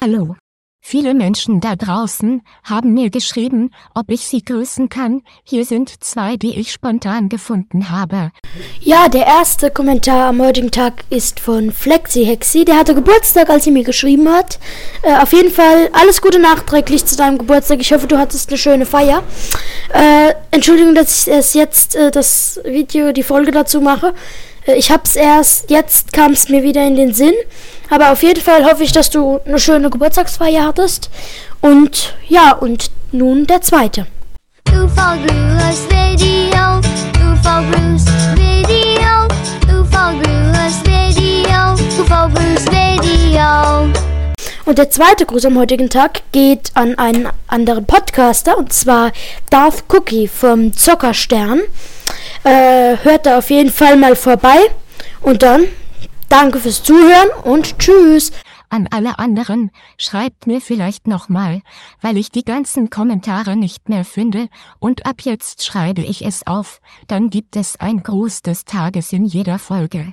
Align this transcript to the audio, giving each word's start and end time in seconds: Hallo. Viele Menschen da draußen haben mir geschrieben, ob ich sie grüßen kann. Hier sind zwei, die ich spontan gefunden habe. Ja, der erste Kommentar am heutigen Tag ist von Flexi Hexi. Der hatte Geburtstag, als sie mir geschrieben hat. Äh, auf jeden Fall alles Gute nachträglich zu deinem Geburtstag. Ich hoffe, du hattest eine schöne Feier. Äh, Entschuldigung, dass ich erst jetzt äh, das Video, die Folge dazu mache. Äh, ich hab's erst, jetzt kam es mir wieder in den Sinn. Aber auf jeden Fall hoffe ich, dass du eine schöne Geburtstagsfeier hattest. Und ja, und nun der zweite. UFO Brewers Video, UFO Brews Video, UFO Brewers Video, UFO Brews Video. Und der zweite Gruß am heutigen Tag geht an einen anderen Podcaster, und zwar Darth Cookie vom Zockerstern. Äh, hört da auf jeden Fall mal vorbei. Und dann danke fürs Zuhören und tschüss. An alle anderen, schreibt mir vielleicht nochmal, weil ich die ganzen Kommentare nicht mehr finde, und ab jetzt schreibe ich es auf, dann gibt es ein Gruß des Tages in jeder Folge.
Hallo. 0.00 0.34
Viele 0.80 1.14
Menschen 1.14 1.60
da 1.60 1.76
draußen 1.76 2.42
haben 2.64 2.94
mir 2.94 3.10
geschrieben, 3.10 3.70
ob 3.94 4.10
ich 4.10 4.26
sie 4.26 4.44
grüßen 4.44 4.88
kann. 4.88 5.22
Hier 5.44 5.64
sind 5.64 6.02
zwei, 6.02 6.36
die 6.36 6.58
ich 6.58 6.72
spontan 6.72 7.28
gefunden 7.28 7.90
habe. 7.90 8.32
Ja, 8.80 9.08
der 9.08 9.24
erste 9.24 9.70
Kommentar 9.70 10.28
am 10.28 10.42
heutigen 10.42 10.72
Tag 10.72 11.04
ist 11.10 11.38
von 11.38 11.70
Flexi 11.70 12.24
Hexi. 12.24 12.64
Der 12.64 12.76
hatte 12.76 12.94
Geburtstag, 12.94 13.48
als 13.50 13.64
sie 13.64 13.70
mir 13.70 13.84
geschrieben 13.84 14.28
hat. 14.28 14.58
Äh, 15.02 15.16
auf 15.16 15.32
jeden 15.32 15.52
Fall 15.52 15.90
alles 15.92 16.20
Gute 16.20 16.40
nachträglich 16.40 17.06
zu 17.06 17.16
deinem 17.16 17.38
Geburtstag. 17.38 17.80
Ich 17.80 17.92
hoffe, 17.92 18.08
du 18.08 18.18
hattest 18.18 18.48
eine 18.48 18.58
schöne 18.58 18.86
Feier. 18.86 19.22
Äh, 19.92 20.34
Entschuldigung, 20.50 20.96
dass 20.96 21.26
ich 21.26 21.32
erst 21.32 21.54
jetzt 21.54 21.94
äh, 21.94 22.10
das 22.10 22.60
Video, 22.64 23.12
die 23.12 23.22
Folge 23.22 23.52
dazu 23.52 23.80
mache. 23.80 24.12
Äh, 24.66 24.74
ich 24.74 24.90
hab's 24.90 25.16
erst, 25.16 25.70
jetzt 25.70 26.12
kam 26.12 26.32
es 26.32 26.48
mir 26.48 26.62
wieder 26.62 26.84
in 26.84 26.96
den 26.96 27.14
Sinn. 27.14 27.34
Aber 27.90 28.12
auf 28.12 28.22
jeden 28.22 28.40
Fall 28.40 28.64
hoffe 28.64 28.82
ich, 28.82 28.92
dass 28.92 29.10
du 29.10 29.40
eine 29.44 29.58
schöne 29.58 29.90
Geburtstagsfeier 29.90 30.66
hattest. 30.66 31.10
Und 31.60 32.14
ja, 32.28 32.52
und 32.52 32.90
nun 33.12 33.46
der 33.46 33.60
zweite. 33.60 34.06
UFO 34.70 35.16
Brewers 35.26 35.88
Video, 35.88 36.80
UFO 37.20 37.62
Brews 37.70 38.04
Video, 38.34 39.28
UFO 39.70 40.18
Brewers 40.18 40.82
Video, 40.84 41.74
UFO 42.02 42.28
Brews 42.28 42.64
Video. 42.66 43.92
Und 44.64 44.78
der 44.78 44.90
zweite 44.90 45.26
Gruß 45.26 45.44
am 45.44 45.58
heutigen 45.58 45.90
Tag 45.90 46.22
geht 46.32 46.70
an 46.74 46.98
einen 46.98 47.28
anderen 47.46 47.84
Podcaster, 47.84 48.56
und 48.56 48.72
zwar 48.72 49.12
Darth 49.50 49.84
Cookie 49.88 50.26
vom 50.26 50.72
Zockerstern. 50.72 51.60
Äh, 52.44 52.96
hört 53.02 53.26
da 53.26 53.38
auf 53.38 53.50
jeden 53.50 53.70
Fall 53.70 53.96
mal 53.96 54.16
vorbei. 54.16 54.58
Und 55.20 55.42
dann 55.42 55.66
danke 56.34 56.58
fürs 56.58 56.82
Zuhören 56.82 57.28
und 57.44 57.78
tschüss. 57.78 58.32
An 58.68 58.88
alle 58.90 59.20
anderen, 59.20 59.70
schreibt 59.96 60.48
mir 60.48 60.60
vielleicht 60.60 61.06
nochmal, 61.06 61.62
weil 62.00 62.16
ich 62.16 62.32
die 62.32 62.44
ganzen 62.44 62.90
Kommentare 62.90 63.54
nicht 63.54 63.88
mehr 63.88 64.04
finde, 64.04 64.48
und 64.80 65.06
ab 65.06 65.20
jetzt 65.20 65.64
schreibe 65.64 66.02
ich 66.02 66.26
es 66.26 66.44
auf, 66.44 66.80
dann 67.06 67.30
gibt 67.30 67.54
es 67.54 67.78
ein 67.78 68.02
Gruß 68.02 68.42
des 68.42 68.64
Tages 68.64 69.12
in 69.12 69.24
jeder 69.24 69.60
Folge. 69.60 70.12